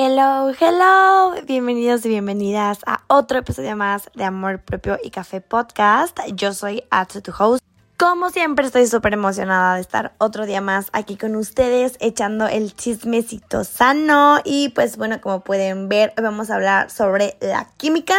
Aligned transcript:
Hello, 0.00 0.52
hello, 0.60 1.34
bienvenidos 1.44 2.06
y 2.06 2.08
bienvenidas 2.08 2.78
a 2.86 3.02
otro 3.08 3.40
episodio 3.40 3.76
más 3.76 4.08
de 4.14 4.22
Amor 4.22 4.60
Propio 4.60 4.96
y 5.02 5.10
Café 5.10 5.40
Podcast. 5.40 6.16
Yo 6.36 6.52
soy 6.52 6.84
Atsu, 6.88 7.20
host. 7.36 7.64
Como 7.96 8.30
siempre 8.30 8.64
estoy 8.64 8.86
súper 8.86 9.14
emocionada 9.14 9.74
de 9.74 9.80
estar 9.80 10.14
otro 10.18 10.46
día 10.46 10.60
más 10.60 10.86
aquí 10.92 11.16
con 11.16 11.34
ustedes 11.34 11.96
echando 11.98 12.46
el 12.46 12.76
chismecito 12.76 13.64
sano 13.64 14.38
y 14.44 14.68
pues 14.68 14.98
bueno, 14.98 15.20
como 15.20 15.40
pueden 15.40 15.88
ver, 15.88 16.14
hoy 16.16 16.22
vamos 16.22 16.50
a 16.50 16.54
hablar 16.54 16.92
sobre 16.92 17.36
la 17.40 17.68
química 17.76 18.14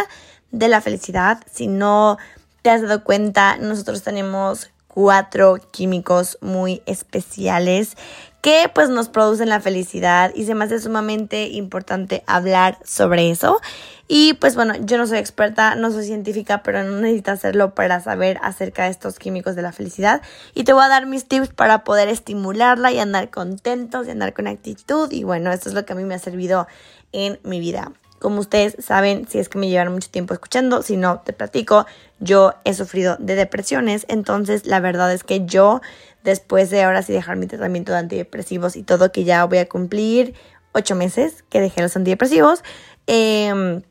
de 0.52 0.68
la 0.68 0.82
felicidad. 0.82 1.42
Si 1.50 1.68
no 1.68 2.18
te 2.62 2.72
has 2.72 2.82
dado 2.82 3.06
cuenta, 3.06 3.56
nosotros 3.56 4.04
tenemos 4.04 4.70
cuatro 4.90 5.58
químicos 5.72 6.38
muy 6.42 6.82
especiales 6.86 7.96
que 8.42 8.70
pues 8.74 8.90
nos 8.90 9.10
producen 9.10 9.50
la 9.50 9.60
felicidad 9.60 10.32
y 10.34 10.46
se 10.46 10.56
me 10.56 10.66
hace 10.66 10.80
sumamente 10.80 11.48
importante 11.48 12.24
hablar 12.26 12.78
sobre 12.84 13.32
eso. 13.32 13.60
Y 14.08 14.34
pues 14.34 14.56
bueno, 14.56 14.74
yo 14.82 14.98
no 14.98 15.06
soy 15.06 15.20
experta, 15.20 15.76
no 15.76 15.92
soy 15.92 16.06
científica, 16.06 16.64
pero 16.64 16.84
no 16.84 17.00
necesito 17.00 17.32
hacerlo 17.32 17.76
para 17.76 18.00
saber 18.00 18.40
acerca 18.42 18.86
de 18.86 18.90
estos 18.90 19.20
químicos 19.20 19.56
de 19.56 19.62
la 19.62 19.72
felicidad. 19.72 20.22
Y 20.56 20.64
te 20.64 20.74
voy 20.74 20.84
a 20.84 20.88
dar 20.88 21.06
mis 21.06 21.28
tips 21.28 21.50
para 21.50 21.84
poder 21.84 22.08
estimularla 22.08 22.92
y 22.92 23.00
andar 23.00 23.30
contentos 23.30 24.08
y 24.08 24.12
andar 24.12 24.34
con 24.34 24.48
actitud. 24.48 25.12
Y 25.12 25.24
bueno, 25.24 25.52
esto 25.52 25.70
es 25.70 25.76
lo 25.76 25.86
que 25.86 25.94
a 25.94 25.96
mí 25.96 26.06
me 26.06 26.16
ha 26.16 26.20
servido 26.20 26.68
en 27.12 27.40
mi 27.44 27.60
vida. 27.60 27.92
Como 28.20 28.40
ustedes 28.40 28.76
saben, 28.80 29.28
si 29.28 29.40
es 29.40 29.50
que 29.50 29.58
me 29.58 29.70
llevan 29.70 29.92
mucho 29.92 30.10
tiempo 30.10 30.34
escuchando, 30.34 30.82
si 30.82 30.98
no, 30.98 31.22
te 31.22 31.34
platico, 31.34 31.86
yo 32.20 32.54
he 32.66 32.74
sufrido 32.74 33.16
de 33.20 33.36
depresiones, 33.36 34.06
entonces 34.10 34.66
la 34.66 34.80
verdad 34.80 35.12
es 35.14 35.24
que 35.24 35.46
yo 35.46 35.82
después 36.24 36.70
de 36.70 36.84
ahora 36.84 37.02
sí 37.02 37.14
dejar 37.14 37.38
mi 37.38 37.48
tratamiento 37.48 37.94
de 37.94 38.00
antidepresivos 38.00 38.76
y 38.76 38.84
todo, 38.84 39.12
que 39.12 39.24
ya 39.24 39.46
voy 39.46 39.60
a 39.60 39.70
cumplir 39.70 40.36
ocho 40.74 40.96
meses 40.96 41.44
que 41.50 41.62
dejé 41.62 41.82
los 41.82 41.96
antidepresivos, 41.96 42.64
em, 43.08 43.82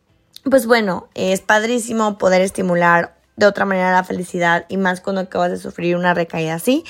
pues 0.44 0.66
bueno, 0.66 1.08
es 1.14 1.40
padrísimo 1.40 2.18
poder 2.18 2.42
estimular 2.42 3.16
de 3.36 3.46
otra 3.46 3.64
manera 3.64 3.92
la 3.92 4.04
felicidad 4.04 4.66
y 4.68 4.76
más 4.76 5.00
cuando 5.00 5.22
acabas 5.22 5.50
de 5.50 5.58
sufrir 5.58 5.96
una 5.96 6.12
recaída 6.12 6.54
así. 6.54 6.84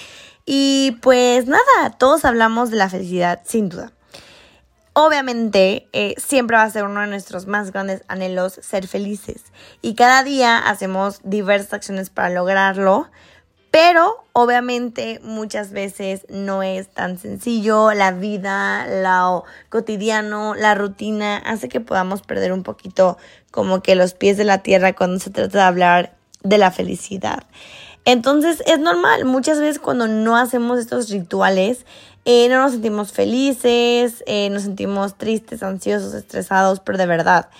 Y 0.44 0.96
pues 1.02 1.46
nada, 1.46 1.90
todos 1.98 2.24
hablamos 2.24 2.70
de 2.70 2.76
la 2.76 2.88
felicidad 2.88 3.42
sin 3.44 3.68
duda. 3.68 3.92
Obviamente, 5.00 5.88
eh, 5.92 6.16
siempre 6.16 6.56
va 6.56 6.64
a 6.64 6.70
ser 6.70 6.82
uno 6.82 7.02
de 7.02 7.06
nuestros 7.06 7.46
más 7.46 7.70
grandes 7.70 8.02
anhelos 8.08 8.58
ser 8.60 8.88
felices. 8.88 9.44
Y 9.80 9.94
cada 9.94 10.24
día 10.24 10.58
hacemos 10.58 11.20
diversas 11.22 11.72
acciones 11.72 12.10
para 12.10 12.30
lograrlo. 12.30 13.08
Pero 13.70 14.24
obviamente 14.32 15.20
muchas 15.22 15.70
veces 15.70 16.26
no 16.30 16.64
es 16.64 16.88
tan 16.88 17.16
sencillo. 17.16 17.92
La 17.92 18.10
vida, 18.10 18.88
lo 18.88 19.44
cotidiano, 19.68 20.56
la 20.56 20.74
rutina 20.74 21.36
hace 21.36 21.68
que 21.68 21.78
podamos 21.78 22.22
perder 22.22 22.52
un 22.52 22.64
poquito 22.64 23.18
como 23.52 23.82
que 23.82 23.94
los 23.94 24.14
pies 24.14 24.36
de 24.36 24.44
la 24.44 24.64
tierra 24.64 24.96
cuando 24.96 25.20
se 25.20 25.30
trata 25.30 25.58
de 25.58 25.64
hablar 25.64 26.16
de 26.42 26.58
la 26.58 26.72
felicidad. 26.72 27.44
Entonces 28.08 28.62
es 28.64 28.78
normal, 28.78 29.26
muchas 29.26 29.60
veces 29.60 29.78
cuando 29.78 30.08
no 30.08 30.38
hacemos 30.38 30.78
estos 30.78 31.10
rituales, 31.10 31.84
eh, 32.24 32.48
no 32.48 32.62
nos 32.62 32.72
sentimos 32.72 33.12
felices, 33.12 34.24
eh, 34.26 34.48
nos 34.48 34.62
sentimos 34.62 35.18
tristes, 35.18 35.62
ansiosos, 35.62 36.14
estresados, 36.14 36.80
pero 36.80 36.96
de 36.96 37.04
verdad, 37.04 37.50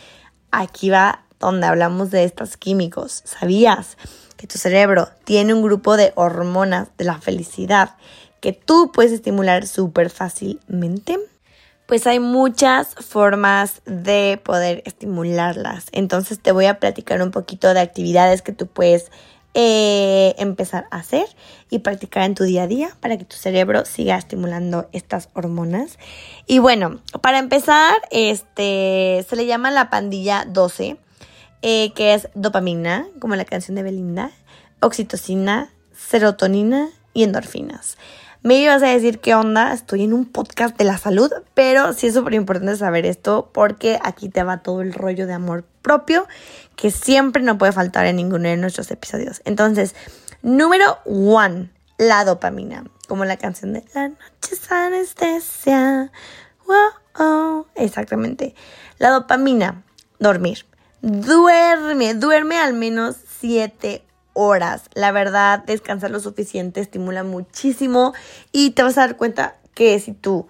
aquí 0.50 0.88
va 0.88 1.26
donde 1.38 1.66
hablamos 1.66 2.10
de 2.10 2.24
estos 2.24 2.56
químicos, 2.56 3.20
¿sabías? 3.26 3.98
que 4.38 4.46
tu 4.46 4.56
cerebro 4.56 5.10
tiene 5.24 5.52
un 5.52 5.62
grupo 5.62 5.98
de 5.98 6.12
hormonas 6.14 6.88
de 6.96 7.04
la 7.04 7.18
felicidad 7.18 7.96
que 8.40 8.54
tú 8.54 8.90
puedes 8.90 9.12
estimular 9.12 9.66
súper 9.66 10.08
fácilmente, 10.08 11.18
pues 11.86 12.06
hay 12.06 12.20
muchas 12.20 12.94
formas 12.94 13.82
de 13.84 14.40
poder 14.42 14.82
estimularlas. 14.86 15.88
Entonces 15.92 16.40
te 16.40 16.52
voy 16.52 16.66
a 16.66 16.78
platicar 16.78 17.20
un 17.20 17.32
poquito 17.32 17.74
de 17.74 17.80
actividades 17.80 18.40
que 18.40 18.52
tú 18.52 18.66
puedes 18.66 19.10
eh, 19.54 20.34
empezar 20.38 20.86
a 20.90 20.98
hacer 20.98 21.26
y 21.70 21.80
practicar 21.80 22.24
en 22.24 22.34
tu 22.34 22.44
día 22.44 22.64
a 22.64 22.66
día 22.66 22.90
para 23.00 23.16
que 23.16 23.24
tu 23.24 23.36
cerebro 23.36 23.84
siga 23.84 24.16
estimulando 24.16 24.88
estas 24.92 25.28
hormonas. 25.34 25.98
Y 26.46 26.58
bueno, 26.58 27.00
para 27.22 27.38
empezar, 27.38 27.94
este 28.10 29.24
se 29.28 29.36
le 29.36 29.46
llama 29.46 29.70
la 29.70 29.90
pandilla 29.90 30.44
12 30.46 30.98
eh, 31.60 31.92
que 31.94 32.14
es 32.14 32.28
dopamina, 32.34 33.08
como 33.18 33.34
la 33.34 33.44
canción 33.44 33.74
de 33.74 33.82
Belinda, 33.82 34.30
oxitocina, 34.80 35.70
serotonina 35.92 36.88
y 37.14 37.24
endorfinas. 37.24 37.98
Me 38.42 38.54
ibas 38.60 38.82
a 38.84 38.86
decir 38.86 39.18
qué 39.18 39.34
onda, 39.34 39.72
estoy 39.72 40.04
en 40.04 40.12
un 40.12 40.24
podcast 40.24 40.76
de 40.78 40.84
la 40.84 40.96
salud, 40.96 41.30
pero 41.54 41.92
sí 41.92 42.06
es 42.06 42.14
súper 42.14 42.34
importante 42.34 42.76
saber 42.76 43.04
esto 43.04 43.50
porque 43.52 43.98
aquí 44.02 44.28
te 44.28 44.44
va 44.44 44.62
todo 44.62 44.80
el 44.80 44.92
rollo 44.92 45.26
de 45.26 45.32
amor 45.32 45.64
propio 45.82 46.28
que 46.76 46.92
siempre 46.92 47.42
no 47.42 47.58
puede 47.58 47.72
faltar 47.72 48.06
en 48.06 48.16
ninguno 48.16 48.48
de 48.48 48.56
nuestros 48.56 48.92
episodios. 48.92 49.42
Entonces, 49.44 49.96
número 50.42 50.98
one, 51.04 51.72
la 51.98 52.24
dopamina, 52.24 52.84
como 53.08 53.24
la 53.24 53.36
canción 53.38 53.72
de 53.72 53.84
La 53.92 54.08
noche 54.08 54.52
es 54.52 54.70
anestesia. 54.70 56.12
Wow, 56.64 57.66
exactamente. 57.74 58.54
La 58.98 59.10
dopamina, 59.10 59.82
dormir. 60.20 60.64
Duerme, 61.00 62.14
duerme 62.14 62.58
al 62.58 62.74
menos 62.74 63.16
7 63.40 64.04
horas. 64.38 64.84
La 64.94 65.10
verdad, 65.10 65.64
descansar 65.64 66.12
lo 66.12 66.20
suficiente 66.20 66.80
estimula 66.80 67.24
muchísimo 67.24 68.14
y 68.52 68.70
te 68.70 68.84
vas 68.84 68.96
a 68.96 69.00
dar 69.00 69.16
cuenta 69.16 69.56
que 69.74 69.98
si 69.98 70.12
tú 70.12 70.46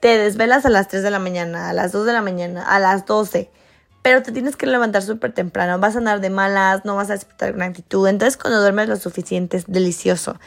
te 0.00 0.16
desvelas 0.16 0.64
a 0.64 0.70
las 0.70 0.88
3 0.88 1.02
de 1.02 1.10
la 1.10 1.18
mañana, 1.18 1.68
a 1.68 1.74
las 1.74 1.92
2 1.92 2.06
de 2.06 2.12
la 2.14 2.22
mañana, 2.22 2.62
a 2.62 2.78
las 2.78 3.04
12, 3.04 3.50
pero 4.00 4.22
te 4.22 4.32
tienes 4.32 4.56
que 4.56 4.66
levantar 4.66 5.02
súper 5.02 5.32
temprano, 5.32 5.78
vas 5.78 5.94
a 5.94 5.98
andar 5.98 6.22
de 6.22 6.30
malas, 6.30 6.86
no 6.86 6.96
vas 6.96 7.10
a 7.10 7.12
despertar 7.12 7.52
con 7.52 7.60
actitud. 7.60 8.08
Entonces, 8.08 8.38
cuando 8.38 8.60
duermes 8.60 8.88
lo 8.88 8.96
suficiente 8.96 9.58
es 9.58 9.66
delicioso. 9.66 10.40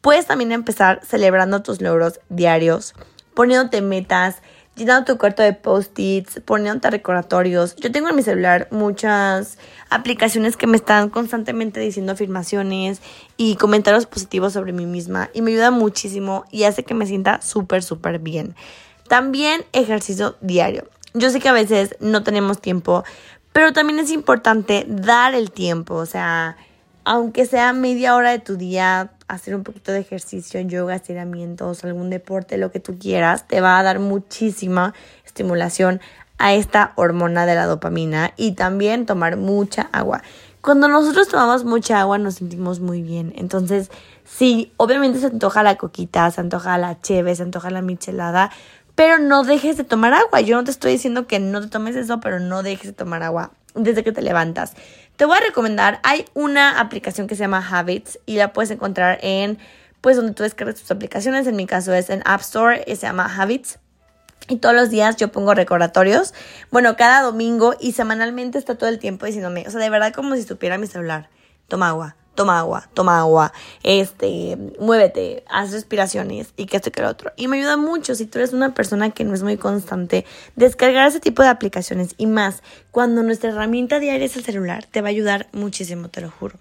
Puedes 0.00 0.26
también 0.26 0.52
empezar 0.52 1.00
celebrando 1.04 1.62
tus 1.62 1.82
logros 1.82 2.20
diarios, 2.30 2.94
poniéndote 3.34 3.82
metas, 3.82 4.36
llenando 4.74 5.04
tu 5.04 5.18
cuarto 5.18 5.42
de 5.42 5.52
post-its, 5.52 6.40
poniéndote 6.44 6.90
recordatorios. 6.90 7.76
Yo 7.76 7.92
tengo 7.92 8.08
en 8.08 8.16
mi 8.16 8.22
celular 8.22 8.68
muchas 8.70 9.58
aplicaciones 9.90 10.56
que 10.56 10.66
me 10.66 10.76
están 10.76 11.10
constantemente 11.10 11.80
diciendo 11.80 12.12
afirmaciones 12.12 13.00
y 13.36 13.56
comentarios 13.56 14.06
positivos 14.06 14.52
sobre 14.54 14.72
mí 14.72 14.86
misma 14.86 15.30
y 15.34 15.42
me 15.42 15.50
ayuda 15.50 15.70
muchísimo 15.70 16.44
y 16.50 16.64
hace 16.64 16.84
que 16.84 16.94
me 16.94 17.06
sienta 17.06 17.42
súper, 17.42 17.82
súper 17.82 18.18
bien. 18.18 18.54
También 19.08 19.64
ejercicio 19.72 20.36
diario. 20.40 20.88
Yo 21.14 21.30
sé 21.30 21.40
que 21.40 21.48
a 21.48 21.52
veces 21.52 21.96
no 22.00 22.22
tenemos 22.22 22.60
tiempo, 22.60 23.04
pero 23.52 23.72
también 23.74 23.98
es 23.98 24.10
importante 24.10 24.86
dar 24.88 25.34
el 25.34 25.50
tiempo, 25.50 25.96
o 25.96 26.06
sea, 26.06 26.56
aunque 27.04 27.44
sea 27.44 27.74
media 27.74 28.14
hora 28.14 28.30
de 28.30 28.38
tu 28.38 28.56
día, 28.56 29.10
hacer 29.32 29.54
un 29.54 29.62
poquito 29.62 29.92
de 29.92 30.00
ejercicio, 30.00 30.60
yoga, 30.60 30.94
estiramientos, 30.94 31.84
algún 31.84 32.10
deporte, 32.10 32.58
lo 32.58 32.70
que 32.70 32.80
tú 32.80 32.98
quieras, 32.98 33.48
te 33.48 33.62
va 33.62 33.78
a 33.78 33.82
dar 33.82 33.98
muchísima 33.98 34.92
estimulación 35.24 36.02
a 36.36 36.52
esta 36.52 36.92
hormona 36.96 37.46
de 37.46 37.54
la 37.54 37.64
dopamina 37.64 38.34
y 38.36 38.52
también 38.52 39.06
tomar 39.06 39.38
mucha 39.38 39.88
agua. 39.92 40.22
Cuando 40.60 40.86
nosotros 40.86 41.28
tomamos 41.28 41.64
mucha 41.64 41.98
agua 41.98 42.18
nos 42.18 42.34
sentimos 42.34 42.80
muy 42.80 43.00
bien. 43.00 43.32
Entonces, 43.36 43.90
sí, 44.24 44.70
obviamente 44.76 45.18
se 45.18 45.26
antoja 45.26 45.62
la 45.62 45.76
coquita, 45.76 46.30
se 46.30 46.42
antoja 46.42 46.76
la 46.76 47.00
cheve, 47.00 47.34
se 47.34 47.42
antoja 47.42 47.70
la 47.70 47.80
michelada, 47.80 48.50
pero 48.94 49.18
no 49.18 49.44
dejes 49.44 49.78
de 49.78 49.84
tomar 49.84 50.12
agua. 50.12 50.42
Yo 50.42 50.56
no 50.56 50.64
te 50.64 50.70
estoy 50.70 50.92
diciendo 50.92 51.26
que 51.26 51.38
no 51.38 51.62
te 51.62 51.68
tomes 51.68 51.96
eso, 51.96 52.20
pero 52.20 52.38
no 52.38 52.62
dejes 52.62 52.88
de 52.88 52.92
tomar 52.92 53.22
agua 53.22 53.52
desde 53.74 54.04
que 54.04 54.12
te 54.12 54.22
levantas. 54.22 54.74
Te 55.16 55.24
voy 55.24 55.36
a 55.36 55.40
recomendar, 55.40 56.00
hay 56.02 56.24
una 56.34 56.80
aplicación 56.80 57.26
que 57.26 57.36
se 57.36 57.40
llama 57.40 57.66
Habits 57.70 58.18
y 58.26 58.36
la 58.36 58.52
puedes 58.52 58.70
encontrar 58.70 59.18
en, 59.22 59.58
pues, 60.00 60.16
donde 60.16 60.32
tú 60.32 60.42
descargas 60.42 60.76
tus 60.76 60.90
aplicaciones. 60.90 61.46
En 61.46 61.56
mi 61.56 61.66
caso 61.66 61.92
es 61.94 62.10
en 62.10 62.22
App 62.24 62.40
Store 62.40 62.82
y 62.86 62.96
se 62.96 63.06
llama 63.06 63.32
Habits. 63.36 63.78
Y 64.48 64.56
todos 64.56 64.74
los 64.74 64.90
días 64.90 65.16
yo 65.16 65.30
pongo 65.30 65.54
recordatorios. 65.54 66.34
Bueno, 66.70 66.96
cada 66.96 67.22
domingo 67.22 67.74
y 67.78 67.92
semanalmente 67.92 68.58
está 68.58 68.76
todo 68.76 68.88
el 68.88 68.98
tiempo 68.98 69.26
diciéndome, 69.26 69.64
o 69.66 69.70
sea, 69.70 69.80
de 69.80 69.90
verdad 69.90 70.12
como 70.12 70.34
si 70.34 70.42
supiera 70.42 70.78
mi 70.78 70.86
celular. 70.86 71.28
Toma 71.68 71.88
agua, 71.88 72.16
toma 72.34 72.58
agua, 72.58 72.88
toma 72.94 73.18
agua, 73.18 73.52
este, 73.82 74.56
muévete, 74.78 75.44
haz 75.48 75.72
respiraciones 75.72 76.52
y 76.56 76.66
que 76.66 76.76
esto 76.76 76.88
y 76.88 76.92
que 76.92 77.02
lo 77.02 77.08
otro. 77.08 77.32
Y 77.36 77.48
me 77.48 77.58
ayuda 77.58 77.76
mucho 77.76 78.14
si 78.14 78.26
tú 78.26 78.38
eres 78.38 78.52
una 78.52 78.74
persona 78.74 79.10
que 79.10 79.24
no 79.24 79.34
es 79.34 79.42
muy 79.42 79.56
constante, 79.56 80.24
descargar 80.56 81.08
ese 81.08 81.20
tipo 81.20 81.42
de 81.42 81.48
aplicaciones 81.48 82.14
y 82.16 82.26
más, 82.26 82.62
cuando 82.90 83.22
nuestra 83.22 83.50
herramienta 83.50 83.98
diaria 83.98 84.26
es 84.26 84.36
el 84.36 84.44
celular, 84.44 84.86
te 84.86 85.00
va 85.00 85.08
a 85.08 85.10
ayudar 85.10 85.48
muchísimo, 85.52 86.08
te 86.08 86.20
lo 86.20 86.30
juro. 86.30 86.56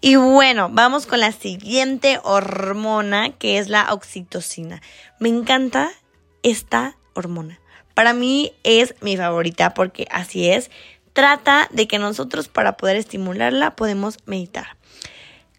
Y 0.00 0.16
bueno, 0.16 0.68
vamos 0.70 1.06
con 1.06 1.20
la 1.20 1.32
siguiente 1.32 2.20
hormona 2.22 3.30
que 3.30 3.58
es 3.58 3.68
la 3.68 3.92
oxitocina. 3.92 4.82
Me 5.18 5.28
encanta 5.28 5.90
esta 6.42 6.96
hormona. 7.14 7.58
Para 7.94 8.12
mí 8.12 8.52
es 8.64 8.94
mi 9.00 9.16
favorita 9.16 9.72
porque 9.72 10.06
así 10.10 10.50
es. 10.50 10.70
Trata 11.12 11.68
de 11.70 11.86
que 11.86 11.98
nosotros 11.98 12.48
para 12.48 12.76
poder 12.76 12.96
estimularla 12.96 13.76
podemos 13.76 14.18
meditar. 14.26 14.76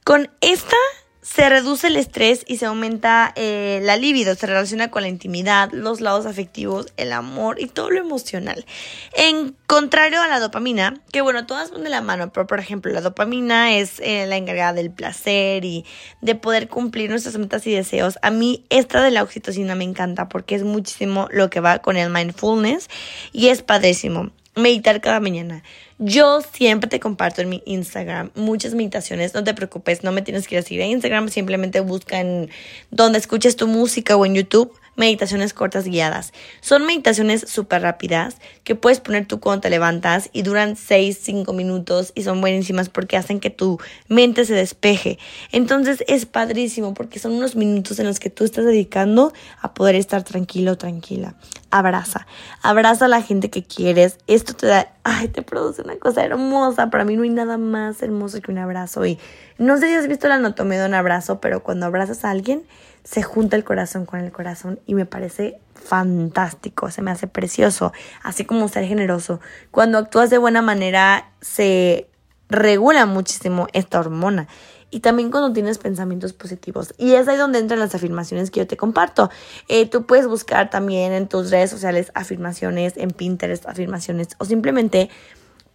Con 0.06 0.30
esta 0.40 0.78
se 1.24 1.50
reduce 1.50 1.88
el 1.88 1.98
estrés 1.98 2.46
y 2.48 2.58
se 2.58 2.68
aumenta 2.68 3.34
eh, 3.36 3.80
la 3.82 3.98
libido, 3.98 4.36
se 4.36 4.46
relaciona 4.46 4.92
con 4.92 5.02
la 5.02 5.08
intimidad, 5.08 5.72
los 5.72 6.00
lados 6.00 6.28
afectivos, 6.28 6.94
el 6.96 7.12
amor 7.12 7.60
y 7.60 7.66
todo 7.66 7.90
lo 7.90 8.02
emocional. 8.02 8.68
En 9.16 9.56
contrario 9.66 10.22
a 10.22 10.28
la 10.28 10.40
dopamina, 10.40 11.02
que 11.12 11.22
bueno, 11.22 11.48
todas 11.48 11.72
van 11.72 11.84
de 11.84 11.90
la 11.90 12.02
mano, 12.02 12.32
pero 12.32 12.46
por 12.46 12.60
ejemplo, 12.60 12.94
la 12.94 13.02
dopamina 13.02 13.76
es 13.76 14.00
eh, 14.00 14.28
la 14.28 14.38
encargada 14.38 14.74
del 14.74 14.92
placer 14.92 15.66
y 15.66 15.86
de 16.22 16.36
poder 16.36 16.68
cumplir 16.68 17.10
nuestras 17.10 17.40
metas 17.40 17.66
y 17.66 17.74
deseos. 17.74 18.20
A 18.22 18.30
mí 18.30 18.64
esta 18.70 19.02
de 19.02 19.10
la 19.10 19.24
oxitocina 19.24 19.74
me 19.74 19.86
encanta 19.86 20.30
porque 20.30 20.54
es 20.54 20.62
muchísimo 20.62 21.28
lo 21.32 21.50
que 21.50 21.62
va 21.62 21.80
con 21.80 21.98
el 21.98 22.12
mindfulness 22.12 22.90
y 23.34 23.48
es 23.48 23.64
padrísimo 23.64 24.30
meditar 24.56 25.02
cada 25.02 25.20
mañana. 25.20 25.64
Yo 25.98 26.42
siempre 26.42 26.90
te 26.90 27.00
comparto 27.00 27.42
en 27.42 27.50
mi 27.50 27.64
Instagram 27.66 28.32
muchas 28.36 28.74
meditaciones. 28.74 29.34
No 29.34 29.44
te 29.44 29.54
preocupes, 29.54 30.04
no 30.04 30.12
me 30.12 30.22
tienes 30.22 30.48
que 30.48 30.56
ir 30.56 30.60
a 30.60 30.62
seguir 30.62 30.82
a 30.82 30.86
Instagram. 30.86 31.30
Simplemente 31.30 31.80
busca 31.80 32.20
en 32.20 32.50
donde 32.92 33.18
escuches 33.18 33.56
tu 33.56 33.68
música 33.68 34.18
o 34.18 34.26
en 34.26 34.36
YouTube 34.36 34.74
meditaciones 34.96 35.54
cortas 35.54 35.86
guiadas. 35.86 36.34
Son 36.62 36.86
meditaciones 36.86 37.46
súper 37.48 37.82
rápidas 37.82 38.38
que 38.64 38.76
puedes 38.76 39.00
poner 39.00 39.26
tú 39.26 39.40
cuando 39.40 39.62
te 39.62 39.70
levantas 39.70 40.30
y 40.34 40.42
duran 40.42 40.76
6, 40.76 41.20
5 41.22 41.54
minutos 41.54 42.12
y 42.16 42.24
son 42.24 42.42
buenísimas 42.42 42.90
porque 42.90 43.18
hacen 43.18 43.40
que 43.40 43.50
tu 43.50 43.80
mente 44.08 44.46
se 44.46 44.54
despeje. 44.54 45.20
Entonces 45.52 46.04
es 46.08 46.26
padrísimo 46.26 46.94
porque 46.94 47.20
son 47.20 47.34
unos 47.34 47.56
minutos 47.56 48.00
en 48.00 48.08
los 48.08 48.20
que 48.20 48.30
tú 48.30 48.44
estás 48.44 48.66
dedicando 48.66 49.34
a 49.62 49.74
poder 49.74 49.96
estar 49.96 50.24
tranquilo, 50.24 50.78
tranquila. 50.78 51.36
Abraza, 51.72 52.26
abraza 52.62 53.06
a 53.06 53.10
la 53.10 53.22
gente 53.22 53.50
que 53.50 53.64
quieres. 53.64 54.18
Esto 54.28 54.56
te 54.56 54.68
da, 54.68 54.94
ay, 55.04 55.28
te 55.28 55.42
produce 55.42 55.82
una 55.82 55.98
cosa 55.98 56.24
hermosa. 56.24 56.90
Para 56.90 57.04
mí 57.04 57.16
no 57.16 57.24
hay 57.24 57.30
nada 57.30 57.58
más 57.58 58.02
hermoso 58.02 58.42
que 58.42 58.52
un 58.52 58.60
abrazo. 58.60 59.06
Y 59.06 59.20
no 59.58 59.78
sé 59.78 59.88
si 59.88 59.94
has 59.94 60.08
visto 60.08 60.28
la 60.28 60.36
anatomía 60.36 60.80
de 60.80 60.88
un 60.88 60.94
abrazo, 60.94 61.42
pero 61.42 61.64
cuando 61.64 61.86
abrazas 61.86 62.24
a 62.24 62.32
alguien, 62.32 62.64
se 63.06 63.22
junta 63.22 63.56
el 63.56 63.64
corazón 63.64 64.06
con 64.06 64.20
el 64.20 64.32
corazón 64.32 64.80
y 64.86 64.96
me 64.96 65.06
parece 65.06 65.60
fantástico, 65.76 66.90
se 66.90 67.04
me 67.04 67.12
hace 67.12 67.28
precioso, 67.28 67.94
así 68.24 68.46
como 68.46 68.68
ser 68.68 68.86
generoso. 68.86 69.40
Cuando 69.72 70.00
actúas 70.00 70.32
de 70.32 70.40
buena 70.40 70.64
manera 70.64 71.32
se 71.40 72.10
regula 72.50 73.06
muchísimo 73.06 73.68
esta 73.74 74.00
hormona 74.00 74.48
y 74.90 75.02
también 75.02 75.30
cuando 75.30 75.54
tienes 75.54 75.78
pensamientos 75.78 76.34
positivos. 76.34 76.96
Y 76.98 77.14
es 77.14 77.28
ahí 77.28 77.38
donde 77.38 77.60
entran 77.60 77.80
las 77.80 77.94
afirmaciones 77.94 78.50
que 78.50 78.62
yo 78.62 78.68
te 78.68 78.76
comparto. 78.78 79.30
Eh, 79.68 79.88
tú 79.88 80.06
puedes 80.08 80.28
buscar 80.28 80.72
también 80.72 81.14
en 81.14 81.28
tus 81.28 81.52
redes 81.52 81.70
sociales 81.70 82.12
afirmaciones, 82.16 82.94
en 82.98 83.12
Pinterest 83.12 83.68
afirmaciones 83.68 84.30
o 84.40 84.46
simplemente 84.46 85.10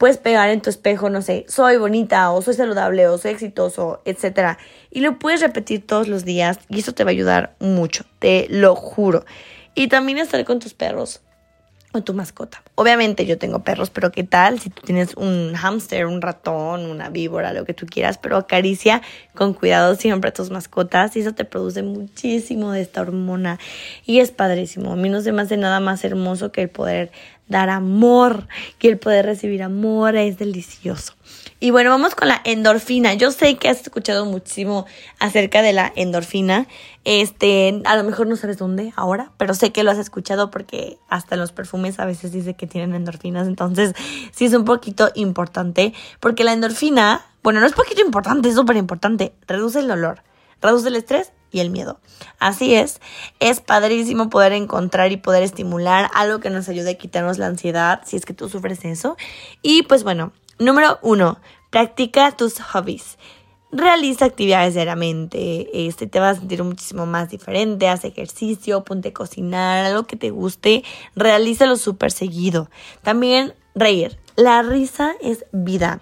puedes 0.00 0.17
pegar 0.17 0.49
en 0.49 0.62
tu 0.62 0.70
espejo, 0.70 1.11
no 1.11 1.20
sé, 1.20 1.44
soy 1.47 1.76
bonita 1.76 2.31
o 2.31 2.41
soy 2.41 2.55
saludable 2.55 3.06
o 3.06 3.19
soy 3.19 3.32
exitoso, 3.32 4.00
etc. 4.06 4.56
Y 4.91 5.00
lo 5.00 5.19
puedes 5.19 5.43
repetir 5.43 5.87
todos 5.87 6.08
los 6.08 6.25
días 6.25 6.58
y 6.70 6.79
eso 6.79 6.94
te 6.94 7.05
va 7.05 7.11
a 7.11 7.12
ayudar 7.12 7.55
mucho, 7.61 8.06
te 8.19 8.47
lo 8.49 8.75
juro. 8.76 9.26
Y 9.75 9.88
también 9.88 10.17
estar 10.17 10.43
con 10.47 10.58
tus 10.58 10.73
perros 10.73 11.20
o 11.93 12.00
tu 12.02 12.14
mascota. 12.14 12.62
Obviamente 12.76 13.26
yo 13.26 13.37
tengo 13.37 13.62
perros, 13.62 13.91
pero 13.91 14.11
¿qué 14.11 14.25
tal 14.25 14.58
si 14.58 14.70
tú 14.70 14.81
tienes 14.81 15.14
un 15.17 15.52
hámster, 15.55 16.06
un 16.06 16.23
ratón, 16.23 16.87
una 16.87 17.11
víbora, 17.11 17.52
lo 17.52 17.67
que 17.67 17.75
tú 17.75 17.85
quieras? 17.85 18.17
Pero 18.17 18.38
acaricia 18.38 19.02
con 19.35 19.52
cuidado 19.52 19.97
siempre 19.97 20.31
a 20.31 20.32
tus 20.32 20.50
mascotas 20.50 21.14
y 21.17 21.20
eso 21.20 21.35
te 21.35 21.44
produce 21.44 21.82
muchísimo 21.82 22.73
de 22.73 22.81
esta 22.81 23.02
hormona 23.02 23.58
y 24.06 24.20
es 24.20 24.31
padrísimo. 24.31 24.93
A 24.93 24.97
mí 24.97 25.11
no 25.11 25.20
se 25.20 25.32
me 25.32 25.43
hace 25.43 25.58
nada 25.58 25.79
más 25.81 26.05
hermoso 26.05 26.52
que 26.52 26.62
el 26.62 26.70
poder 26.70 27.11
dar 27.50 27.69
amor, 27.69 28.47
que 28.79 28.88
el 28.88 28.99
poder 28.99 29.26
recibir 29.26 29.62
amor 29.62 30.17
es 30.17 30.38
delicioso. 30.38 31.12
Y 31.58 31.73
bueno, 31.73 31.91
vamos 31.91 32.14
con 32.14 32.29
la 32.29 32.41
endorfina. 32.44 33.12
Yo 33.14 33.32
sé 33.32 33.56
que 33.56 33.69
has 33.69 33.82
escuchado 33.82 34.25
muchísimo 34.25 34.87
acerca 35.19 35.61
de 35.61 35.75
la 35.75 35.93
endorfina. 35.94 36.67
Este, 37.05 37.82
a 37.85 37.97
lo 37.97 38.05
mejor 38.05 38.29
no 38.29 38.37
sabes 38.37 38.56
dónde 38.56 38.93
ahora, 38.97 39.32
pero 39.37 39.52
sé 39.52 39.70
que 39.70 39.82
lo 39.82 39.91
has 39.91 39.99
escuchado 39.99 40.50
porque 40.50 40.97
hasta 41.08 41.37
los 41.37 41.52
perfumes 41.52 41.99
a 41.99 42.06
veces 42.06 42.32
dice 42.32 42.55
que 42.55 42.67
tienen 42.67 42.94
endorfinas. 42.94 43.47
Entonces, 43.47 43.94
sí 44.32 44.47
es 44.47 44.55
un 44.55 44.64
poquito 44.64 45.11
importante 45.14 45.93
porque 46.20 46.44
la 46.44 46.52
endorfina, 46.52 47.26
bueno, 47.43 47.61
no 47.61 47.67
es 47.67 47.73
poquito 47.73 48.00
importante, 48.00 48.49
es 48.49 48.55
súper 48.55 48.76
importante. 48.76 49.35
Reduce 49.47 49.81
el 49.81 49.88
dolor, 49.88 50.23
reduce 50.62 50.88
el 50.88 50.97
estrés 50.97 51.32
y 51.50 51.61
el 51.61 51.70
miedo. 51.70 52.00
Así 52.38 52.75
es, 52.75 53.00
es 53.38 53.61
padrísimo 53.61 54.31
poder 54.31 54.52
encontrar 54.52 55.12
y 55.12 55.17
poder 55.17 55.43
estimular 55.43 56.11
algo 56.14 56.41
que 56.41 56.50
nos 56.50 56.69
ayude 56.69 56.91
a 56.91 56.99
quitarnos 56.99 57.38
la 57.38 57.47
ansiedad, 57.47 58.02
si 58.05 58.17
es 58.17 58.25
que 58.25 58.35
tú 58.35 58.49
sufres 58.49 58.85
eso. 58.85 59.17
Y 59.62 59.82
pues 59.85 60.05
bueno, 60.05 60.32
número 60.58 60.99
uno, 61.02 61.38
practica 61.70 62.32
tus 62.32 62.61
hobbies. 62.61 63.19
Realiza 63.73 64.25
actividades 64.25 64.75
diariamente, 64.75 65.87
este, 65.87 66.08
te 66.08 66.19
vas 66.19 66.37
a 66.37 66.41
sentir 66.41 66.64
muchísimo 66.64 67.06
más 67.06 67.31
diferente, 67.31 67.88
haz 67.88 68.05
ejercicio, 68.05 68.82
ponte 68.82 69.11
a 69.11 69.12
cocinar, 69.12 69.85
algo 69.85 70.08
que 70.08 70.17
te 70.17 70.31
guste, 70.31 70.82
realízalo 71.14 71.76
súper 71.76 72.11
seguido. 72.11 72.69
También 73.02 73.55
reír, 73.76 74.19
la 74.35 74.62
risa 74.62 75.14
es 75.20 75.44
vida. 75.52 76.00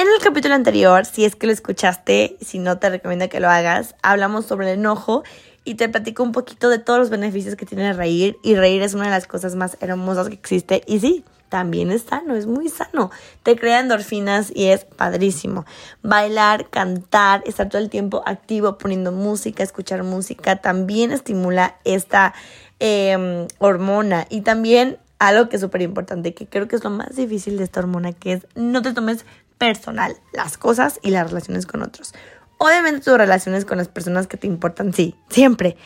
En 0.00 0.08
el 0.08 0.18
capítulo 0.22 0.54
anterior, 0.54 1.04
si 1.04 1.26
es 1.26 1.36
que 1.36 1.46
lo 1.46 1.52
escuchaste, 1.52 2.38
si 2.40 2.58
no 2.58 2.78
te 2.78 2.88
recomiendo 2.88 3.28
que 3.28 3.38
lo 3.38 3.50
hagas, 3.50 3.94
hablamos 4.00 4.46
sobre 4.46 4.72
el 4.72 4.78
enojo 4.78 5.24
y 5.62 5.74
te 5.74 5.90
platico 5.90 6.22
un 6.22 6.32
poquito 6.32 6.70
de 6.70 6.78
todos 6.78 6.98
los 6.98 7.10
beneficios 7.10 7.54
que 7.54 7.66
tiene 7.66 7.92
reír 7.92 8.38
y 8.42 8.54
reír 8.54 8.80
es 8.80 8.94
una 8.94 9.04
de 9.04 9.10
las 9.10 9.26
cosas 9.26 9.56
más 9.56 9.76
hermosas 9.82 10.28
que 10.28 10.34
existe 10.36 10.82
y 10.86 11.00
sí, 11.00 11.22
también 11.50 11.90
es 11.90 12.04
sano, 12.04 12.34
es 12.34 12.46
muy 12.46 12.70
sano. 12.70 13.10
Te 13.42 13.56
crea 13.56 13.80
endorfinas 13.80 14.50
y 14.54 14.68
es 14.68 14.86
padrísimo. 14.86 15.66
Bailar, 16.02 16.70
cantar, 16.70 17.42
estar 17.44 17.68
todo 17.68 17.82
el 17.82 17.90
tiempo 17.90 18.22
activo 18.24 18.78
poniendo 18.78 19.12
música, 19.12 19.62
escuchar 19.62 20.02
música, 20.02 20.56
también 20.56 21.12
estimula 21.12 21.76
esta 21.84 22.32
em, 22.78 23.48
hormona 23.58 24.26
y 24.30 24.40
también 24.40 24.96
algo 25.18 25.50
que 25.50 25.56
es 25.56 25.60
súper 25.60 25.82
importante, 25.82 26.32
que 26.32 26.46
creo 26.46 26.68
que 26.68 26.76
es 26.76 26.84
lo 26.84 26.88
más 26.88 27.16
difícil 27.16 27.58
de 27.58 27.64
esta 27.64 27.80
hormona, 27.80 28.14
que 28.14 28.32
es 28.32 28.46
no 28.54 28.80
te 28.80 28.94
tomes 28.94 29.26
personal, 29.60 30.16
las 30.32 30.56
cosas 30.56 30.98
y 31.02 31.10
las 31.10 31.28
relaciones 31.28 31.66
con 31.66 31.82
otros. 31.82 32.14
Obviamente 32.56 33.04
tus 33.04 33.18
relaciones 33.18 33.66
con 33.66 33.76
las 33.76 33.88
personas 33.88 34.26
que 34.26 34.38
te 34.38 34.46
importan, 34.46 34.94
sí, 34.94 35.14
siempre. 35.28 35.76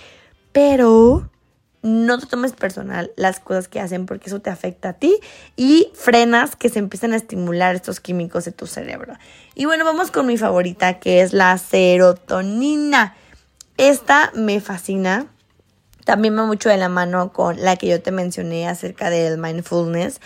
Pero 0.53 1.29
no 1.82 2.19
te 2.19 2.26
tomes 2.26 2.53
personal 2.53 3.11
las 3.17 3.41
cosas 3.41 3.67
que 3.67 3.81
hacen 3.81 4.06
porque 4.06 4.29
eso 4.29 4.41
te 4.41 4.49
afecta 4.49 4.91
a 4.91 4.93
ti 4.93 5.19
y 5.56 5.91
frenas 5.93 6.55
que 6.55 6.69
se 6.69 6.79
empiezan 6.79 7.12
a 7.12 7.17
estimular 7.17 7.75
estos 7.75 7.99
químicos 7.99 8.44
de 8.44 8.53
tu 8.53 8.69
cerebro. 8.69 9.15
Y 9.56 9.65
bueno, 9.65 9.85
vamos 9.85 10.12
con 10.12 10.26
mi 10.26 10.38
favorita 10.38 11.00
que 11.00 11.21
es 11.21 11.32
la 11.32 11.59
serotonina. 11.59 13.17
Esta 13.76 14.31
me 14.37 14.61
fascina. 14.61 15.26
También 16.05 16.38
va 16.38 16.47
mucho 16.47 16.69
de 16.69 16.76
la 16.76 16.88
mano 16.88 17.33
con 17.33 17.61
la 17.61 17.76
que 17.76 17.88
yo 17.88 18.00
te 18.00 18.12
mencioné 18.12 18.69
acerca 18.69 19.11
del 19.11 19.37
mindfulness. 19.37 20.21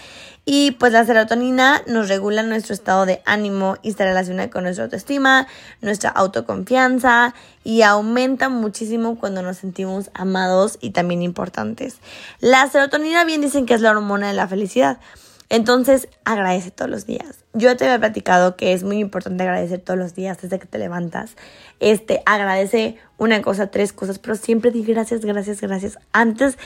Y 0.50 0.70
pues 0.70 0.94
la 0.94 1.04
serotonina 1.04 1.82
nos 1.86 2.08
regula 2.08 2.42
nuestro 2.42 2.72
estado 2.72 3.04
de 3.04 3.20
ánimo 3.26 3.76
y 3.82 3.92
se 3.92 4.02
relaciona 4.02 4.48
con 4.48 4.64
nuestra 4.64 4.84
autoestima, 4.84 5.46
nuestra 5.82 6.08
autoconfianza 6.08 7.34
y 7.64 7.82
aumenta 7.82 8.48
muchísimo 8.48 9.18
cuando 9.18 9.42
nos 9.42 9.58
sentimos 9.58 10.10
amados 10.14 10.78
y 10.80 10.92
también 10.92 11.20
importantes. 11.20 11.98
La 12.40 12.66
serotonina 12.66 13.26
bien 13.26 13.42
dicen 13.42 13.66
que 13.66 13.74
es 13.74 13.82
la 13.82 13.90
hormona 13.90 14.28
de 14.28 14.32
la 14.32 14.48
felicidad. 14.48 14.98
Entonces, 15.50 16.08
agradece 16.24 16.70
todos 16.70 16.90
los 16.90 17.04
días. 17.04 17.44
Yo 17.52 17.76
te 17.76 17.84
había 17.84 17.98
platicado 17.98 18.56
que 18.56 18.72
es 18.72 18.84
muy 18.84 19.00
importante 19.00 19.42
agradecer 19.42 19.80
todos 19.80 19.98
los 19.98 20.14
días 20.14 20.40
desde 20.40 20.58
que 20.58 20.66
te 20.66 20.78
levantas. 20.78 21.36
Este, 21.78 22.22
agradece 22.24 22.96
una 23.18 23.42
cosa, 23.42 23.66
tres 23.66 23.92
cosas, 23.92 24.18
pero 24.18 24.34
siempre 24.34 24.70
di 24.70 24.82
gracias, 24.82 25.22
gracias, 25.26 25.60
gracias 25.60 25.98
antes 26.12 26.56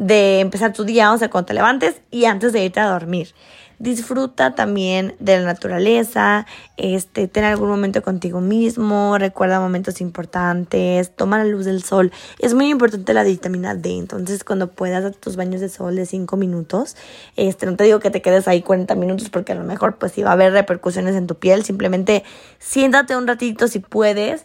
de 0.00 0.40
empezar 0.40 0.72
tu 0.72 0.84
día, 0.84 1.12
o 1.12 1.18
sea, 1.18 1.28
cuando 1.28 1.46
te 1.46 1.54
levantes 1.54 2.00
y 2.10 2.24
antes 2.24 2.54
de 2.54 2.64
irte 2.64 2.80
a 2.80 2.88
dormir. 2.88 3.34
Disfruta 3.78 4.54
también 4.54 5.14
de 5.20 5.38
la 5.38 5.44
naturaleza, 5.44 6.46
este, 6.78 7.28
ten 7.28 7.44
algún 7.44 7.68
momento 7.68 8.02
contigo 8.02 8.40
mismo, 8.40 9.16
recuerda 9.18 9.60
momentos 9.60 10.00
importantes, 10.00 11.14
toma 11.14 11.38
la 11.38 11.44
luz 11.44 11.66
del 11.66 11.82
sol. 11.82 12.12
Es 12.38 12.54
muy 12.54 12.70
importante 12.70 13.12
la 13.12 13.24
vitamina 13.24 13.74
D, 13.74 13.98
entonces 13.98 14.42
cuando 14.42 14.68
puedas 14.68 15.02
dar 15.02 15.14
tus 15.14 15.36
baños 15.36 15.60
de 15.60 15.68
sol 15.68 15.96
de 15.96 16.06
5 16.06 16.36
minutos, 16.36 16.96
este, 17.36 17.66
no 17.66 17.76
te 17.76 17.84
digo 17.84 18.00
que 18.00 18.10
te 18.10 18.22
quedes 18.22 18.48
ahí 18.48 18.62
40 18.62 18.94
minutos 18.94 19.28
porque 19.28 19.52
a 19.52 19.54
lo 19.54 19.64
mejor 19.64 19.96
pues 19.96 20.12
sí 20.12 20.22
va 20.22 20.30
a 20.30 20.34
haber 20.34 20.52
repercusiones 20.52 21.14
en 21.14 21.26
tu 21.26 21.34
piel, 21.34 21.62
simplemente 21.62 22.24
siéntate 22.58 23.16
un 23.16 23.26
ratito 23.26 23.68
si 23.68 23.80
puedes, 23.80 24.44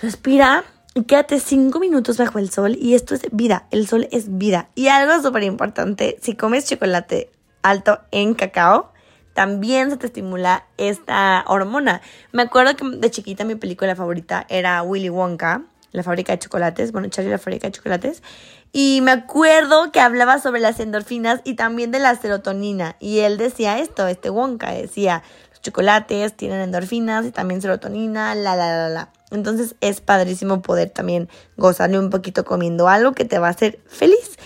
respira 0.00 0.64
quédate 1.04 1.40
cinco 1.40 1.78
minutos 1.78 2.16
bajo 2.16 2.38
el 2.38 2.50
sol 2.50 2.76
y 2.80 2.94
esto 2.94 3.14
es 3.14 3.22
vida, 3.32 3.66
el 3.70 3.86
sol 3.86 4.08
es 4.10 4.38
vida. 4.38 4.70
Y 4.74 4.88
algo 4.88 5.20
súper 5.22 5.42
importante, 5.42 6.16
si 6.22 6.34
comes 6.34 6.66
chocolate 6.66 7.30
alto 7.62 8.00
en 8.12 8.34
cacao, 8.34 8.92
también 9.34 9.90
se 9.90 9.98
te 9.98 10.06
estimula 10.06 10.66
esta 10.78 11.44
hormona. 11.46 12.00
Me 12.32 12.42
acuerdo 12.42 12.74
que 12.76 12.96
de 12.96 13.10
chiquita 13.10 13.44
mi 13.44 13.56
película 13.56 13.94
favorita 13.94 14.46
era 14.48 14.82
Willy 14.82 15.10
Wonka, 15.10 15.62
la 15.92 16.02
fábrica 16.02 16.32
de 16.32 16.38
chocolates, 16.38 16.92
bueno, 16.92 17.08
Charlie 17.08 17.30
la 17.30 17.38
fábrica 17.38 17.68
de 17.68 17.72
chocolates. 17.72 18.22
Y 18.72 19.00
me 19.02 19.10
acuerdo 19.10 19.92
que 19.92 20.00
hablaba 20.00 20.38
sobre 20.38 20.60
las 20.60 20.80
endorfinas 20.80 21.40
y 21.44 21.54
también 21.54 21.90
de 21.90 21.98
la 21.98 22.14
serotonina. 22.14 22.96
Y 23.00 23.20
él 23.20 23.38
decía 23.38 23.78
esto, 23.78 24.06
este 24.06 24.30
Wonka 24.30 24.72
decía, 24.72 25.22
Chocolates 25.62 26.36
tienen 26.36 26.60
endorfinas 26.60 27.26
y 27.26 27.30
también 27.30 27.62
serotonina, 27.62 28.34
la, 28.34 28.56
la, 28.56 28.76
la, 28.76 28.88
la. 28.88 29.12
Entonces 29.30 29.74
es 29.80 30.00
padrísimo 30.00 30.62
poder 30.62 30.90
también 30.90 31.28
gozarle 31.56 31.98
un 31.98 32.10
poquito 32.10 32.44
comiendo 32.44 32.88
algo 32.88 33.12
que 33.12 33.24
te 33.24 33.38
va 33.38 33.48
a 33.48 33.50
hacer 33.50 33.80
feliz. 33.86 34.36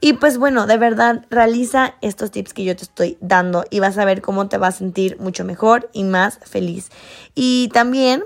Y 0.00 0.14
pues 0.14 0.36
bueno, 0.38 0.66
de 0.66 0.76
verdad, 0.76 1.24
realiza 1.30 1.94
estos 2.02 2.30
tips 2.30 2.52
que 2.52 2.64
yo 2.64 2.76
te 2.76 2.82
estoy 2.82 3.16
dando 3.20 3.64
y 3.70 3.80
vas 3.80 3.96
a 3.96 4.04
ver 4.04 4.20
cómo 4.20 4.48
te 4.48 4.58
vas 4.58 4.76
a 4.76 4.78
sentir 4.78 5.18
mucho 5.18 5.44
mejor 5.44 5.88
y 5.92 6.04
más 6.04 6.38
feliz. 6.44 6.90
Y 7.34 7.70
también 7.72 8.24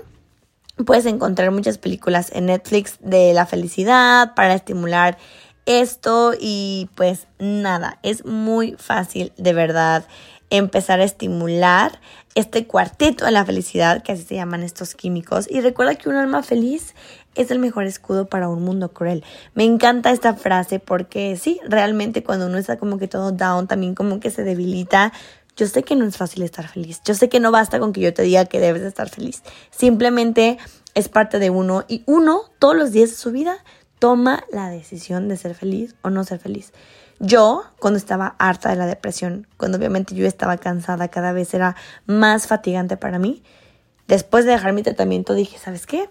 puedes 0.85 1.05
encontrar 1.05 1.51
muchas 1.51 1.77
películas 1.77 2.29
en 2.33 2.47
Netflix 2.47 2.97
de 2.99 3.33
la 3.33 3.45
felicidad 3.45 4.35
para 4.35 4.53
estimular 4.53 5.17
esto 5.65 6.33
y 6.39 6.89
pues 6.95 7.27
nada, 7.39 7.99
es 8.03 8.25
muy 8.25 8.75
fácil 8.77 9.31
de 9.37 9.53
verdad 9.53 10.05
empezar 10.51 10.99
a 10.99 11.05
estimular 11.05 11.99
este 12.35 12.67
cuarteto 12.67 13.25
de 13.25 13.31
la 13.31 13.45
felicidad, 13.45 14.03
que 14.03 14.11
así 14.11 14.23
se 14.23 14.35
llaman 14.35 14.63
estos 14.63 14.93
químicos. 14.93 15.47
Y 15.49 15.61
recuerda 15.61 15.95
que 15.95 16.09
un 16.09 16.15
alma 16.15 16.43
feliz 16.43 16.93
es 17.35 17.49
el 17.51 17.59
mejor 17.59 17.85
escudo 17.85 18.27
para 18.27 18.49
un 18.49 18.61
mundo 18.61 18.91
cruel. 18.93 19.23
Me 19.55 19.63
encanta 19.63 20.11
esta 20.11 20.33
frase 20.35 20.79
porque 20.79 21.37
sí, 21.37 21.59
realmente 21.65 22.23
cuando 22.23 22.45
uno 22.45 22.57
está 22.57 22.77
como 22.77 22.99
que 22.99 23.07
todo 23.07 23.31
down, 23.31 23.67
también 23.67 23.95
como 23.95 24.19
que 24.19 24.29
se 24.29 24.43
debilita. 24.43 25.13
Yo 25.55 25.67
sé 25.67 25.83
que 25.83 25.95
no 25.95 26.05
es 26.05 26.17
fácil 26.17 26.43
estar 26.43 26.67
feliz. 26.67 27.01
Yo 27.05 27.15
sé 27.15 27.29
que 27.29 27.39
no 27.39 27.51
basta 27.51 27.79
con 27.79 27.93
que 27.93 28.01
yo 28.01 28.13
te 28.13 28.23
diga 28.23 28.45
que 28.45 28.59
debes 28.59 28.83
estar 28.83 29.09
feliz. 29.09 29.43
Simplemente 29.69 30.57
es 30.93 31.07
parte 31.07 31.39
de 31.39 31.49
uno 31.49 31.85
y 31.87 32.03
uno 32.05 32.43
todos 32.59 32.75
los 32.75 32.91
días 32.91 33.09
de 33.09 33.15
su 33.15 33.31
vida 33.31 33.57
toma 33.99 34.43
la 34.51 34.69
decisión 34.69 35.29
de 35.29 35.37
ser 35.37 35.55
feliz 35.55 35.95
o 36.01 36.09
no 36.09 36.23
ser 36.23 36.39
feliz. 36.39 36.73
Yo, 37.23 37.63
cuando 37.77 37.99
estaba 37.99 38.35
harta 38.39 38.69
de 38.69 38.75
la 38.77 38.87
depresión, 38.87 39.45
cuando 39.57 39.77
obviamente 39.77 40.15
yo 40.15 40.25
estaba 40.25 40.57
cansada, 40.57 41.09
cada 41.09 41.33
vez 41.33 41.53
era 41.53 41.75
más 42.07 42.47
fatigante 42.47 42.97
para 42.97 43.19
mí, 43.19 43.43
después 44.07 44.43
de 44.43 44.53
dejar 44.53 44.73
mi 44.73 44.81
tratamiento 44.81 45.35
dije, 45.35 45.59
¿sabes 45.59 45.85
qué? 45.85 46.09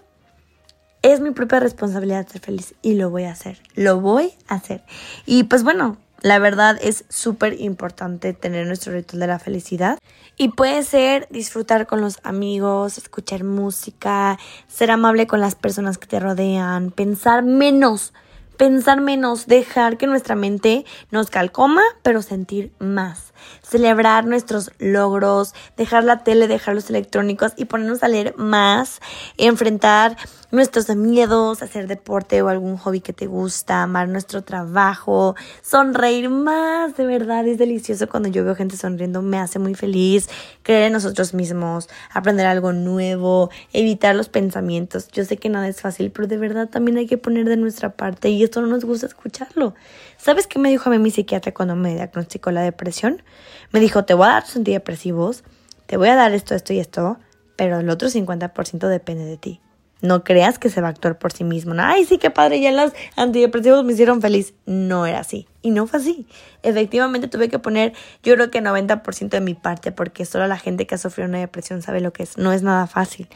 Es 1.01 1.19
mi 1.19 1.31
propia 1.31 1.59
responsabilidad 1.59 2.25
ser 2.29 2.39
feliz 2.39 2.75
y 2.81 2.93
lo 2.93 3.09
voy 3.09 3.25
a 3.25 3.31
hacer, 3.31 3.61
lo 3.75 3.99
voy 3.99 4.31
a 4.47 4.55
hacer. 4.55 4.85
Y 5.25 5.43
pues 5.43 5.65
bueno, 5.65 5.97
la 6.21 6.39
verdad 6.39 6.77
es 6.81 7.03
súper 7.09 7.59
importante 7.59 8.31
tener 8.31 8.65
nuestro 8.65 8.93
ritual 8.93 9.19
de 9.19 9.27
la 9.27 9.39
felicidad 9.39 9.97
y 10.37 10.47
puede 10.49 10.81
ser 10.83 11.27
disfrutar 11.29 11.87
con 11.87 11.99
los 11.99 12.19
amigos, 12.23 12.97
escuchar 12.97 13.43
música, 13.43 14.39
ser 14.69 14.91
amable 14.91 15.27
con 15.27 15.41
las 15.41 15.55
personas 15.55 15.97
que 15.97 16.07
te 16.07 16.21
rodean, 16.21 16.91
pensar 16.91 17.43
menos, 17.43 18.13
pensar 18.61 19.01
menos, 19.01 19.47
dejar 19.47 19.97
que 19.97 20.05
nuestra 20.05 20.35
mente 20.35 20.85
nos 21.09 21.31
calcoma, 21.31 21.81
pero 22.03 22.21
sentir 22.21 22.71
más 22.77 23.30
celebrar 23.61 24.25
nuestros 24.25 24.71
logros, 24.79 25.53
dejar 25.77 26.03
la 26.03 26.23
tele, 26.23 26.47
dejar 26.47 26.75
los 26.75 26.89
electrónicos 26.89 27.53
y 27.57 27.65
ponernos 27.65 28.03
a 28.03 28.07
leer 28.07 28.35
más, 28.37 28.99
enfrentar 29.37 30.17
nuestros 30.51 30.93
miedos, 30.95 31.63
hacer 31.63 31.87
deporte 31.87 32.41
o 32.41 32.49
algún 32.49 32.77
hobby 32.77 32.99
que 32.99 33.13
te 33.13 33.25
gusta, 33.25 33.83
amar 33.83 34.09
nuestro 34.09 34.43
trabajo, 34.43 35.35
sonreír 35.61 36.29
más, 36.29 36.97
de 36.97 37.05
verdad 37.05 37.47
es 37.47 37.57
delicioso 37.57 38.09
cuando 38.09 38.29
yo 38.29 38.43
veo 38.43 38.55
gente 38.55 38.75
sonriendo, 38.75 39.21
me 39.21 39.39
hace 39.39 39.59
muy 39.59 39.75
feliz, 39.75 40.29
creer 40.63 40.87
en 40.87 40.93
nosotros 40.93 41.33
mismos, 41.33 41.89
aprender 42.11 42.45
algo 42.45 42.73
nuevo, 42.73 43.49
evitar 43.71 44.15
los 44.15 44.29
pensamientos. 44.29 45.07
Yo 45.09 45.23
sé 45.25 45.37
que 45.37 45.49
nada 45.49 45.67
es 45.67 45.81
fácil, 45.81 46.11
pero 46.11 46.27
de 46.27 46.37
verdad 46.37 46.69
también 46.69 46.97
hay 46.97 47.07
que 47.07 47.17
poner 47.17 47.45
de 47.45 47.57
nuestra 47.57 47.91
parte 47.91 48.29
y 48.29 48.43
esto 48.43 48.61
no 48.61 48.67
nos 48.67 48.83
gusta 48.83 49.07
escucharlo. 49.07 49.73
¿Sabes 50.21 50.45
qué 50.45 50.59
me 50.59 50.69
dijo 50.69 50.87
a 50.87 50.91
mí 50.91 50.99
mi 50.99 51.09
psiquiatra 51.09 51.51
cuando 51.51 51.75
me 51.75 51.95
diagnosticó 51.95 52.51
la 52.51 52.61
depresión? 52.61 53.23
Me 53.71 53.79
dijo, 53.79 54.05
te 54.05 54.13
voy 54.13 54.27
a 54.27 54.33
dar 54.33 54.43
tus 54.43 54.55
antidepresivos, 54.57 55.43
te 55.87 55.97
voy 55.97 56.09
a 56.09 56.15
dar 56.15 56.31
esto, 56.33 56.53
esto 56.53 56.73
y 56.73 56.79
esto, 56.79 57.17
pero 57.55 57.79
el 57.79 57.89
otro 57.89 58.07
50% 58.07 58.87
depende 58.87 59.25
de 59.25 59.37
ti. 59.37 59.61
No 60.01 60.23
creas 60.23 60.59
que 60.59 60.69
se 60.69 60.79
va 60.79 60.89
a 60.89 60.91
actuar 60.91 61.17
por 61.17 61.33
sí 61.33 61.43
mismo. 61.43 61.73
Ay, 61.77 62.05
sí, 62.05 62.19
qué 62.19 62.29
padre, 62.29 62.61
ya 62.61 62.71
los 62.71 62.91
antidepresivos 63.15 63.83
me 63.83 63.93
hicieron 63.93 64.21
feliz. 64.21 64.53
No 64.67 65.07
era 65.07 65.19
así. 65.19 65.47
Y 65.63 65.71
no 65.71 65.87
fue 65.87 65.99
así. 65.99 66.27
Efectivamente 66.61 67.27
tuve 67.27 67.49
que 67.49 67.57
poner, 67.57 67.93
yo 68.21 68.35
creo 68.35 68.51
que 68.51 68.61
90% 68.61 69.29
de 69.29 69.41
mi 69.41 69.55
parte, 69.55 69.91
porque 69.91 70.25
solo 70.25 70.45
la 70.45 70.57
gente 70.57 70.85
que 70.85 70.95
ha 70.95 70.97
sufrido 70.99 71.29
una 71.29 71.39
depresión 71.39 71.81
sabe 71.81 71.99
lo 71.99 72.13
que 72.13 72.23
es. 72.23 72.37
No 72.37 72.51
es 72.51 72.61
nada 72.61 72.85
fácil. 72.85 73.27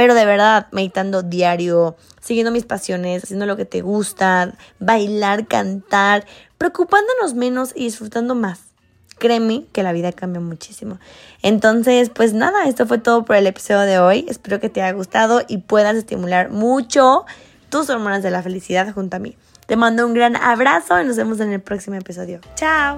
Pero 0.00 0.14
de 0.14 0.24
verdad, 0.24 0.66
meditando 0.72 1.22
diario, 1.22 1.94
siguiendo 2.22 2.50
mis 2.50 2.64
pasiones, 2.64 3.22
haciendo 3.22 3.44
lo 3.44 3.58
que 3.58 3.66
te 3.66 3.82
gusta, 3.82 4.54
bailar, 4.78 5.46
cantar, 5.46 6.24
preocupándonos 6.56 7.34
menos 7.34 7.72
y 7.76 7.84
disfrutando 7.84 8.34
más 8.34 8.60
créeme 9.18 9.66
que 9.72 9.82
la 9.82 9.92
vida 9.92 10.12
cambia 10.12 10.40
muchísimo. 10.40 10.98
Entonces, 11.42 12.08
pues 12.08 12.32
nada, 12.32 12.66
esto 12.66 12.86
fue 12.86 12.96
todo 12.96 13.26
por 13.26 13.36
el 13.36 13.46
episodio 13.46 13.80
de 13.80 13.98
hoy. 13.98 14.24
Espero 14.26 14.60
que 14.60 14.70
te 14.70 14.80
haya 14.80 14.96
gustado 14.96 15.42
y 15.46 15.58
puedas 15.58 15.94
estimular 15.94 16.48
mucho 16.48 17.26
tus 17.68 17.90
hormonas 17.90 18.22
de 18.22 18.30
la 18.30 18.42
felicidad 18.42 18.94
junto 18.94 19.18
a 19.18 19.18
mí. 19.18 19.36
Te 19.66 19.76
mando 19.76 20.06
un 20.06 20.14
gran 20.14 20.34
abrazo 20.36 20.98
y 20.98 21.04
nos 21.04 21.18
vemos 21.18 21.40
en 21.40 21.52
el 21.52 21.60
próximo 21.60 21.96
episodio. 21.96 22.40
Chao. 22.54 22.96